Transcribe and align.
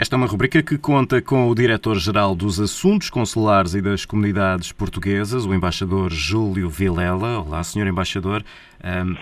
Esta 0.00 0.14
é 0.14 0.16
uma 0.16 0.28
rubrica 0.28 0.62
que 0.62 0.78
conta 0.78 1.20
com 1.20 1.50
o 1.50 1.54
Diretor-Geral 1.56 2.32
dos 2.32 2.60
Assuntos 2.60 3.10
Consulares 3.10 3.74
e 3.74 3.82
das 3.82 4.04
Comunidades 4.06 4.70
Portuguesas, 4.70 5.44
o 5.44 5.52
Embaixador 5.52 6.12
Júlio 6.12 6.68
Vilela. 6.68 7.40
Olá, 7.40 7.64
Sr. 7.64 7.88
Embaixador. 7.88 8.44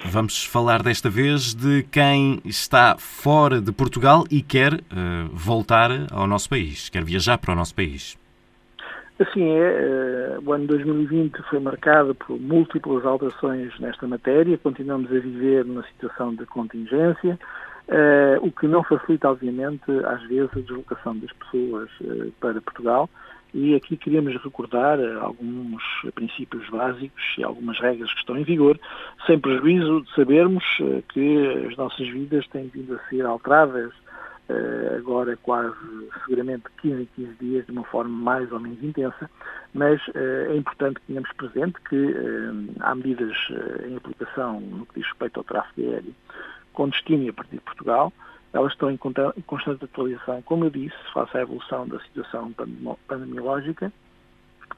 vamos 0.04 0.44
falar 0.44 0.82
desta 0.82 1.08
vez 1.08 1.54
de 1.54 1.82
quem 1.84 2.42
está 2.44 2.94
fora 2.98 3.58
de 3.58 3.72
Portugal 3.72 4.24
e 4.30 4.42
quer 4.42 4.74
uh, 4.74 5.30
voltar 5.32 5.90
ao 6.12 6.26
nosso 6.26 6.50
país, 6.50 6.90
quer 6.90 7.02
viajar 7.02 7.38
para 7.38 7.54
o 7.54 7.56
nosso 7.56 7.74
país. 7.74 8.18
Assim 9.18 9.48
é, 9.48 10.36
o 10.44 10.52
ano 10.52 10.66
2020 10.66 11.40
foi 11.48 11.58
marcado 11.58 12.14
por 12.14 12.38
múltiplas 12.38 13.02
alterações 13.06 13.72
nesta 13.80 14.06
matéria, 14.06 14.58
continuamos 14.58 15.10
a 15.10 15.18
viver 15.18 15.64
numa 15.64 15.84
situação 15.84 16.34
de 16.34 16.44
contingência, 16.44 17.38
Uh, 17.88 18.44
o 18.44 18.50
que 18.50 18.66
não 18.66 18.82
facilita, 18.82 19.30
obviamente, 19.30 19.84
às 20.06 20.20
vezes 20.24 20.50
a 20.56 20.60
deslocação 20.60 21.16
das 21.18 21.30
pessoas 21.34 21.88
uh, 22.00 22.32
para 22.40 22.60
Portugal. 22.60 23.08
E 23.54 23.76
aqui 23.76 23.96
queríamos 23.96 24.34
recordar 24.42 24.98
uh, 24.98 25.20
alguns 25.20 25.80
princípios 26.16 26.68
básicos 26.68 27.22
e 27.38 27.44
algumas 27.44 27.78
regras 27.78 28.12
que 28.12 28.18
estão 28.18 28.36
em 28.36 28.42
vigor, 28.42 28.76
sem 29.24 29.38
prejuízo 29.38 30.02
de 30.02 30.14
sabermos 30.16 30.64
que 31.10 31.66
as 31.68 31.76
nossas 31.76 32.08
vidas 32.08 32.44
têm 32.48 32.66
vindo 32.68 32.94
a 32.94 33.08
ser 33.08 33.24
alteradas 33.24 33.92
agora 34.96 35.36
quase 35.42 35.74
seguramente 36.24 36.66
15 36.80 37.02
em 37.02 37.08
15 37.16 37.36
dias 37.40 37.66
de 37.66 37.72
uma 37.72 37.82
forma 37.82 38.16
mais 38.16 38.52
ou 38.52 38.60
menos 38.60 38.80
intensa, 38.80 39.28
mas 39.74 40.00
é 40.14 40.56
importante 40.56 41.00
que 41.00 41.06
tenhamos 41.08 41.32
presente 41.32 41.74
que 41.88 42.14
há 42.78 42.94
medidas 42.94 43.36
em 43.88 43.96
aplicação 43.96 44.60
no 44.60 44.86
que 44.86 45.00
diz 45.00 45.08
respeito 45.08 45.40
ao 45.40 45.44
tráfego 45.44 45.90
aéreo 45.90 46.14
com 46.76 46.88
destino 46.88 47.28
a 47.30 47.32
partir 47.32 47.56
de 47.56 47.62
Portugal. 47.62 48.12
Elas 48.52 48.72
estão 48.72 48.90
em 48.90 48.96
constante 48.96 49.84
atualização, 49.84 50.40
como 50.42 50.66
eu 50.66 50.70
disse, 50.70 50.96
face 51.12 51.36
à 51.36 51.40
evolução 51.40 51.88
da 51.88 51.98
situação 52.00 52.54
pandemiológica. 53.08 53.92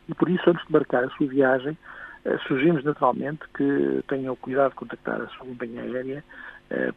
E 0.09 0.15
por 0.15 0.29
isso, 0.29 0.49
antes 0.49 0.67
de 0.67 0.73
marcar 0.73 1.05
a 1.05 1.11
sua 1.11 1.27
viagem, 1.27 1.77
eh, 2.25 2.39
sugerimos 2.47 2.83
naturalmente 2.83 3.41
que 3.55 4.03
tenham 4.09 4.35
cuidado 4.37 4.71
de 4.71 4.77
contactar 4.77 5.21
a 5.21 5.29
sua 5.29 5.47
companhia 5.47 5.83
aérea 5.83 6.25
eh, 6.71 6.93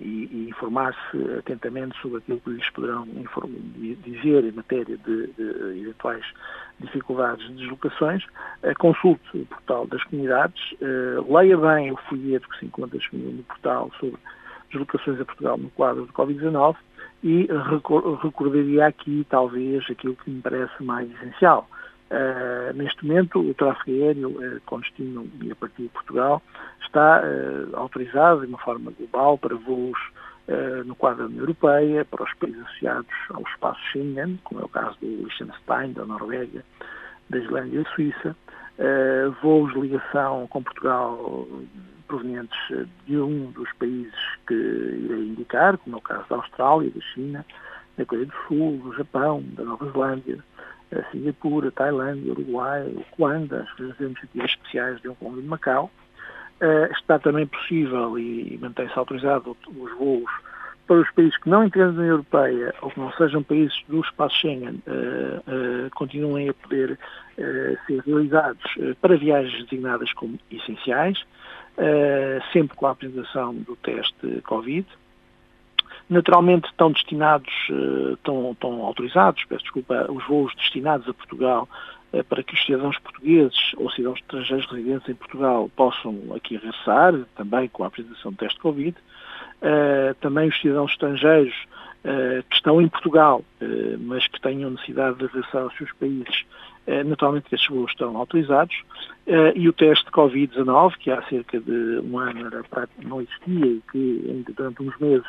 e, 0.00 0.48
informar-se 0.48 1.16
atentamente 1.38 2.00
sobre 2.00 2.18
aquilo 2.18 2.40
que 2.40 2.50
lhes 2.50 2.70
poderão 2.70 3.06
dizer 4.04 4.44
em 4.44 4.52
matéria 4.52 4.96
de, 4.98 5.26
de 5.28 5.80
eventuais 5.80 6.24
dificuldades 6.80 7.46
de 7.48 7.54
deslocações, 7.54 8.24
consulte 8.78 9.38
o 9.38 9.46
portal 9.46 9.86
das 9.86 10.02
comunidades, 10.04 10.60
eh, 10.80 11.16
leia 11.28 11.56
bem 11.56 11.92
o 11.92 11.96
folheto 12.08 12.48
que 12.48 12.58
se 12.58 12.66
encontra 12.66 12.98
disponível 12.98 13.32
no 13.32 13.42
portal 13.44 13.90
sobre 14.00 14.18
deslocações 14.70 15.20
a 15.20 15.24
Portugal 15.24 15.56
no 15.56 15.70
quadro 15.70 16.06
de 16.06 16.12
Covid-19 16.12 16.76
e 17.22 17.48
recordaria 18.22 18.86
aqui 18.86 19.26
talvez 19.30 19.84
aquilo 19.90 20.16
que 20.16 20.30
me 20.30 20.42
parece 20.42 20.82
mais 20.82 21.10
essencial. 21.12 21.68
Uh, 22.10 22.72
neste 22.74 23.04
momento, 23.04 23.40
o 23.40 23.54
tráfego 23.54 23.90
aéreo 23.90 24.28
uh, 24.28 24.60
com 24.66 24.78
destino 24.78 25.26
e 25.42 25.50
a 25.50 25.56
partir 25.56 25.84
de 25.84 25.88
Portugal 25.88 26.42
está 26.82 27.22
uh, 27.22 27.76
autorizado 27.76 28.42
de 28.42 28.46
uma 28.46 28.58
forma 28.58 28.92
global 28.92 29.38
para 29.38 29.54
voos 29.56 29.98
no 30.84 30.94
quadro 30.94 31.20
da 31.20 31.24
União 31.30 31.40
Europeia, 31.40 32.04
para 32.04 32.22
os 32.22 32.34
países 32.34 32.60
associados 32.60 33.08
ao 33.30 33.40
espaço 33.44 33.80
Schengen, 33.90 34.38
como 34.44 34.60
é 34.60 34.64
o 34.64 34.68
caso 34.68 34.94
do 35.00 35.06
Liechtenstein, 35.06 35.94
da 35.94 36.04
Noruega, 36.04 36.62
da 37.30 37.38
Islândia 37.38 37.80
e 37.80 37.82
da 37.82 37.90
Suíça, 37.94 38.36
voos 39.40 39.72
de 39.72 39.80
ligação 39.80 40.46
com 40.48 40.62
Portugal 40.62 41.48
provenientes 42.06 42.58
de 43.06 43.16
um 43.16 43.52
dos 43.52 43.72
países 43.78 44.12
que 44.46 44.52
irei 44.52 45.28
indicar, 45.28 45.78
como 45.78 45.96
é 45.96 45.98
o 45.98 46.02
caso 46.02 46.28
da 46.28 46.36
Austrália, 46.36 46.90
da 46.90 47.00
China, 47.00 47.46
da 47.96 48.04
Coreia 48.04 48.26
do 48.26 48.34
Sul, 48.46 48.76
do 48.84 48.92
Japão, 48.98 49.42
da 49.56 49.64
Nova 49.64 49.90
Zelândia, 49.92 50.44
Singapura, 51.10 51.70
Tailândia, 51.70 52.32
Uruguai, 52.32 52.94
Ruanda, 53.16 53.62
as 53.62 53.70
Forças 53.70 54.16
Especiais 54.34 55.00
de 55.00 55.08
Hong 55.08 55.18
Kong 55.18 55.38
e 55.38 55.42
de 55.42 55.48
Macau. 55.48 55.90
Uh, 56.60 56.90
está 56.92 57.18
também 57.18 57.46
possível 57.46 58.16
e, 58.18 58.56
mantém-se 58.62 58.96
autorizado 58.96 59.56
os 59.66 59.92
voos 59.98 60.30
para 60.86 61.00
os 61.00 61.10
países 61.10 61.36
que 61.38 61.48
não 61.48 61.64
integram 61.64 61.88
a 61.88 61.92
União 61.92 62.06
Europeia 62.06 62.74
ou 62.80 62.90
que 62.90 63.00
não 63.00 63.12
sejam 63.14 63.42
países 63.42 63.74
do 63.88 64.00
espaço 64.00 64.36
Schengen, 64.36 64.80
uh, 64.86 65.86
uh, 65.86 65.90
continuem 65.94 66.48
a 66.48 66.54
poder 66.54 66.98
ser 67.86 68.00
realizados 68.06 68.62
para 69.00 69.16
viagens 69.16 69.64
designadas 69.64 70.12
como 70.12 70.38
essenciais, 70.52 71.18
sempre 72.52 72.76
com 72.76 72.86
a 72.86 72.92
apresentação 72.92 73.52
do 73.56 73.74
teste 73.74 74.40
Covid. 74.42 74.86
Naturalmente 76.08 76.68
estão 76.68 76.92
destinados, 76.92 77.52
eh, 77.70 78.12
estão, 78.12 78.52
estão 78.52 78.82
autorizados, 78.82 79.42
peço 79.44 79.62
desculpa, 79.62 80.06
os 80.10 80.26
voos 80.26 80.54
destinados 80.56 81.08
a 81.08 81.14
Portugal 81.14 81.66
eh, 82.12 82.22
para 82.22 82.42
que 82.42 82.52
os 82.52 82.64
cidadãos 82.64 82.98
portugueses 82.98 83.72
ou 83.76 83.90
cidadãos 83.90 84.20
estrangeiros 84.20 84.70
residentes 84.70 85.08
em 85.08 85.14
Portugal 85.14 85.70
possam 85.74 86.14
aqui 86.36 86.56
regressar, 86.56 87.14
também 87.34 87.68
com 87.68 87.84
a 87.84 87.86
apresentação 87.86 88.32
do 88.32 88.36
teste 88.36 88.60
Covid. 88.60 88.96
Uh, 89.62 90.14
também 90.20 90.48
os 90.48 90.60
cidadãos 90.60 90.90
estrangeiros 90.90 91.54
que 92.50 92.56
estão 92.56 92.82
em 92.82 92.88
Portugal, 92.88 93.42
mas 94.00 94.26
que 94.28 94.38
tenham 94.38 94.68
necessidade 94.68 95.16
de 95.16 95.24
regressar 95.24 95.62
aos 95.62 95.74
seus 95.78 95.90
países, 95.94 96.44
naturalmente 97.06 97.48
que 97.48 97.54
esses 97.54 97.66
voos 97.66 97.90
estão 97.92 98.14
autorizados. 98.18 98.76
e 99.54 99.66
o 99.66 99.72
teste 99.72 100.04
Covid-19, 100.10 100.98
que 100.98 101.10
há 101.10 101.22
cerca 101.22 101.58
de 101.58 102.00
um 102.04 102.18
ano 102.18 102.50
não 103.02 103.22
existia 103.22 103.66
e 103.66 103.82
que 103.90 104.44
durante 104.54 104.82
uns 104.82 104.98
meses 104.98 105.26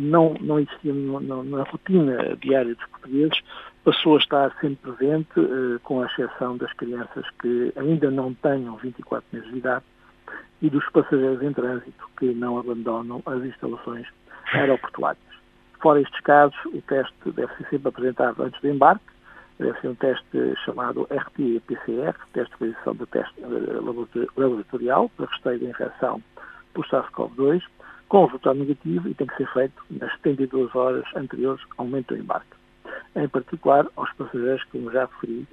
não, 0.00 0.34
não 0.40 0.58
existia 0.58 0.92
na, 0.92 1.42
na 1.42 1.62
rotina 1.64 2.36
diária 2.36 2.74
dos 2.74 2.86
portugueses, 2.86 3.40
passou 3.84 4.16
a 4.16 4.18
estar 4.18 4.56
sempre 4.60 4.92
presente, 4.92 5.30
com 5.82 6.02
a 6.02 6.06
exceção 6.06 6.56
das 6.56 6.72
crianças 6.74 7.24
que 7.40 7.72
ainda 7.76 8.10
não 8.10 8.34
tenham 8.34 8.76
24 8.76 9.24
meses 9.32 9.50
de 9.50 9.58
idade 9.58 9.84
e 10.62 10.68
dos 10.68 10.86
passageiros 10.90 11.42
em 11.42 11.52
trânsito 11.52 12.10
que 12.18 12.34
não 12.34 12.58
abandonam 12.58 13.22
as 13.26 13.42
instalações 13.42 14.06
aeroportuárias. 14.52 15.30
Fora 15.80 16.00
estes 16.00 16.20
casos, 16.20 16.58
o 16.66 16.82
teste 16.82 17.14
deve 17.32 17.54
ser 17.56 17.68
sempre 17.70 17.88
apresentado 17.88 18.42
antes 18.42 18.60
do 18.60 18.68
embarque, 18.68 19.04
deve 19.58 19.80
ser 19.80 19.88
um 19.88 19.94
teste 19.94 20.54
chamado 20.64 21.06
RT-PCR, 21.10 22.14
teste 22.32 22.54
de 22.54 22.64
realização 22.64 22.94
de 22.94 23.06
teste 23.06 23.34
eh, 23.40 24.36
laboratorial 24.36 25.08
para 25.10 25.26
rastreio 25.26 25.60
da 25.60 25.70
infecção 25.70 26.22
por 26.74 26.86
SARS-CoV-2, 26.86 27.62
com 28.10 28.26
resultado 28.26 28.58
negativo 28.58 29.08
e 29.08 29.14
tem 29.14 29.26
que 29.26 29.36
ser 29.36 29.48
feito 29.52 29.82
nas 29.88 30.12
72 30.16 30.74
horas 30.74 31.04
anteriores 31.14 31.62
ao 31.78 31.86
momento 31.86 32.12
do 32.12 32.20
embarque. 32.20 32.56
Em 33.14 33.28
particular, 33.28 33.86
aos 33.96 34.12
passageiros, 34.14 34.64
como 34.64 34.90
já 34.90 35.06
referi, 35.06 35.46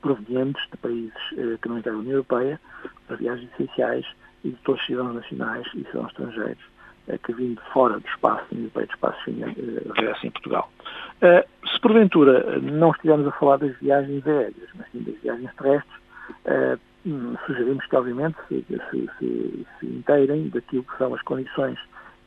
provenientes 0.00 0.62
de 0.70 0.76
países 0.78 1.14
eh, 1.36 1.58
que 1.60 1.68
não 1.68 1.78
integram 1.78 1.98
a 1.98 2.00
União 2.00 2.14
Europeia, 2.14 2.60
para 3.06 3.16
viagens 3.16 3.50
essenciais 3.52 4.06
e 4.42 4.50
de 4.50 4.56
todos 4.56 4.80
os 4.80 4.86
cidadãos 4.86 5.16
nacionais 5.16 5.66
e 5.74 5.84
cidadãos 5.84 6.08
estrangeiros 6.12 6.64
eh, 7.08 7.18
que 7.18 7.32
vindo 7.34 7.60
fora 7.72 8.00
do 8.00 8.08
espaço 8.08 8.46
Europeia, 8.52 8.86
do 8.86 8.92
espaço 8.92 9.22
Schengen, 9.22 9.54
eh, 9.58 9.82
regressem 9.94 10.28
em 10.28 10.30
Portugal. 10.30 10.72
Eh, 11.20 11.46
se 11.70 11.80
porventura 11.80 12.58
não 12.58 12.90
estivermos 12.90 13.26
a 13.26 13.32
falar 13.32 13.58
das 13.58 13.76
viagens 13.80 14.26
aéreas, 14.26 14.70
mas 14.74 14.90
sim 14.92 15.02
das 15.02 15.14
viagens 15.20 15.50
terrestres, 15.56 15.96
sugerimos 17.46 17.84
que, 17.86 17.96
obviamente, 17.96 18.36
se, 18.48 18.64
se, 18.68 19.10
se, 19.18 19.66
se 19.78 19.86
inteirem 19.86 20.48
daquilo 20.48 20.84
que 20.84 20.96
são 20.98 21.14
as 21.14 21.22
condições 21.22 21.78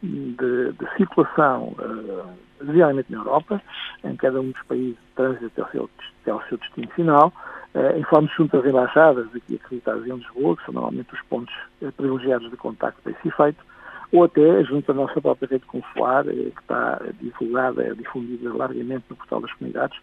de, 0.01 0.71
de 0.71 0.95
circulação 0.95 1.75
uh, 1.79 2.63
diariamente 2.71 3.11
na 3.11 3.19
Europa, 3.19 3.61
em 4.03 4.15
cada 4.15 4.39
um 4.39 4.51
dos 4.51 4.61
países 4.63 4.95
de 4.95 5.15
trânsito 5.15 5.45
até 5.47 5.63
o 5.63 5.71
seu, 5.71 5.89
até 6.21 6.33
o 6.33 6.41
seu 6.47 6.57
destino 6.57 6.89
final, 6.91 7.33
uh, 7.75 7.99
informe 7.99 8.29
junto 8.35 8.57
às 8.57 8.65
embaixadas 8.65 9.27
aqui 9.35 9.55
acreditadas 9.55 10.05
em 10.07 10.15
Lisboa, 10.15 10.55
que 10.55 10.65
são 10.65 10.73
normalmente 10.73 11.13
os 11.13 11.21
pontos 11.23 11.53
uh, 11.81 11.91
privilegiados 11.91 12.49
de 12.49 12.57
contacto 12.57 13.01
para 13.01 13.11
esse 13.11 13.27
efeito, 13.27 13.63
ou 14.11 14.23
até 14.23 14.63
junto 14.63 14.91
à 14.91 14.95
nossa 14.95 15.21
própria 15.21 15.49
rede 15.49 15.65
consular, 15.65 16.23
que 16.23 16.61
está 16.61 16.99
divulgada, 17.19 17.93
difundida 17.95 18.51
largamente 18.53 19.05
no 19.09 19.15
portal 19.15 19.41
das 19.41 19.53
comunidades 19.53 19.99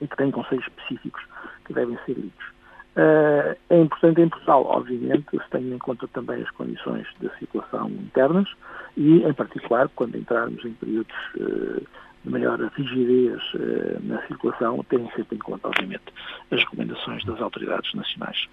e 0.00 0.06
que 0.06 0.16
tem 0.16 0.30
conselhos 0.30 0.66
específicos 0.66 1.22
que 1.64 1.72
devem 1.72 1.96
ser 2.04 2.12
lidos. 2.12 2.55
Uh, 2.96 3.54
é 3.68 3.78
importante 3.78 4.22
em 4.22 4.28
Portugal, 4.28 4.64
obviamente, 4.64 5.26
se 5.30 5.50
tenha 5.50 5.74
em 5.74 5.78
conta 5.78 6.08
também 6.08 6.42
as 6.42 6.50
condições 6.52 7.06
de 7.20 7.28
circulação 7.38 7.90
internas 7.90 8.48
e, 8.96 9.22
em 9.22 9.34
particular, 9.34 9.90
quando 9.94 10.16
entrarmos 10.16 10.64
em 10.64 10.72
períodos 10.72 11.14
uh, 11.36 11.86
maior 12.30 12.58
rigidez 12.76 13.40
uh, 13.54 14.00
na 14.02 14.20
circulação, 14.26 14.84
terem 14.88 15.08
sempre 15.16 15.36
em 15.36 15.38
conta, 15.38 15.68
obviamente, 15.68 16.04
as 16.50 16.60
recomendações 16.60 17.24
das 17.24 17.40
autoridades 17.40 17.92
nacionais. 17.94 18.46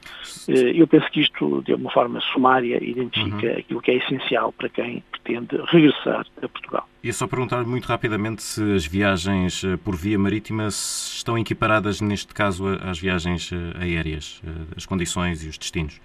Uh, 0.47 0.51
eu 0.75 0.87
penso 0.87 1.09
que 1.11 1.21
isto, 1.21 1.61
de 1.63 1.71
alguma 1.71 1.91
forma 1.91 2.19
sumária, 2.33 2.83
identifica 2.83 3.47
uhum. 3.47 3.57
aquilo 3.57 3.81
que 3.81 3.91
é 3.91 3.95
essencial 3.95 4.51
para 4.53 4.69
quem 4.69 5.03
pretende 5.11 5.57
regressar 5.67 6.25
a 6.41 6.47
Portugal. 6.47 6.87
E 7.03 7.09
é 7.09 7.13
só 7.13 7.27
perguntar 7.27 7.63
muito 7.65 7.85
rapidamente 7.85 8.41
se 8.41 8.73
as 8.73 8.85
viagens 8.85 9.63
eh, 9.63 9.75
por 9.75 9.93
via 9.95 10.17
marítima 10.17 10.67
estão 10.67 11.37
equiparadas, 11.37 11.99
neste 11.99 12.33
caso, 12.33 12.65
às 12.81 12.97
viagens 12.97 13.51
aéreas, 13.77 14.41
as 14.75 14.85
condições 14.85 15.43
e 15.43 15.49
os 15.49 15.57
destinos. 15.57 15.99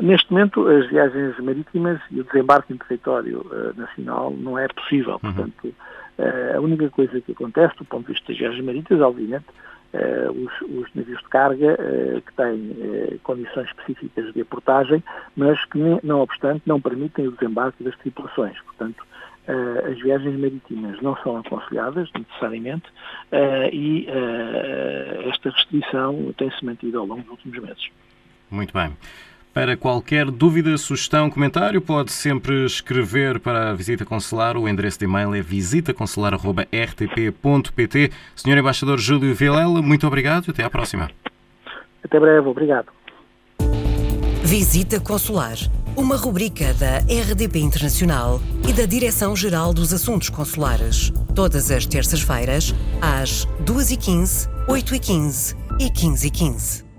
Neste 0.00 0.32
momento, 0.32 0.66
as 0.66 0.88
viagens 0.88 1.38
marítimas 1.38 2.00
e 2.10 2.20
o 2.20 2.24
desembarque 2.24 2.72
em 2.72 2.76
território 2.76 3.40
uh, 3.42 3.78
nacional 3.78 4.34
não 4.36 4.58
é 4.58 4.66
possível. 4.66 5.20
Uhum. 5.22 5.32
Portanto, 5.32 5.68
uh, 5.68 5.74
a 6.18 6.60
única 6.60 6.88
coisa 6.90 7.20
que 7.20 7.32
acontece, 7.32 7.76
do 7.76 7.84
ponto 7.84 8.06
de 8.06 8.12
vista 8.12 8.28
das 8.28 8.38
viagens 8.38 8.64
marítimas, 8.64 9.02
obviamente, 9.02 9.46
uh, 9.92 10.30
os, 10.30 10.60
os, 10.62 10.94
navios 10.94 11.20
de 11.20 11.28
carga 11.28 11.76
que 12.24 12.32
têm 12.34 13.18
condições 13.22 13.68
específicas 13.68 14.32
de 14.32 14.40
aportagem, 14.40 15.02
mas 15.36 15.62
que, 15.66 15.78
não 16.02 16.20
obstante, 16.20 16.62
não 16.66 16.80
permitem 16.80 17.28
o 17.28 17.32
desembarque 17.32 17.82
das 17.82 17.96
tripulações. 17.98 18.60
Portanto, 18.62 19.04
as 19.90 19.98
viagens 20.00 20.38
marítimas 20.38 21.02
não 21.02 21.16
são 21.16 21.36
aconselhadas, 21.36 22.08
necessariamente, 22.16 22.86
e 23.72 24.06
esta 25.28 25.50
restrição 25.50 26.32
tem-se 26.38 26.64
mantido 26.64 26.98
ao 26.98 27.06
longo 27.06 27.22
dos 27.22 27.30
últimos 27.32 27.58
meses. 27.58 27.90
Muito 28.50 28.72
bem. 28.72 28.96
Para 29.54 29.76
qualquer 29.76 30.32
dúvida, 30.32 30.76
sugestão, 30.76 31.30
comentário, 31.30 31.80
pode 31.80 32.10
sempre 32.10 32.66
escrever 32.66 33.38
para 33.38 33.70
a 33.70 33.72
Visita 33.72 34.04
Consular. 34.04 34.56
O 34.56 34.68
endereço 34.68 34.98
de 34.98 35.04
e-mail 35.04 35.32
é 35.32 35.40
visitaconsular.rtp.pt. 35.40 38.10
Senhor 38.34 38.58
Embaixador 38.58 38.98
Júlio 38.98 39.32
Vilela, 39.32 39.80
muito 39.80 40.08
obrigado 40.08 40.48
e 40.48 40.50
até 40.50 40.64
à 40.64 40.70
próxima. 40.70 41.08
Até 42.02 42.18
breve, 42.18 42.48
obrigado. 42.48 42.88
Visita 44.42 44.98
Consular, 44.98 45.54
uma 45.96 46.16
rubrica 46.16 46.74
da 46.74 46.98
RDP 46.98 47.60
Internacional 47.60 48.40
e 48.68 48.72
da 48.72 48.86
Direção-Geral 48.86 49.72
dos 49.72 49.92
Assuntos 49.92 50.30
Consulares. 50.30 51.12
Todas 51.32 51.70
as 51.70 51.86
terças-feiras, 51.86 52.74
às 53.00 53.46
2h15, 53.64 54.48
8h15 54.68 55.56
e 55.78 55.88
15h15. 55.90 56.93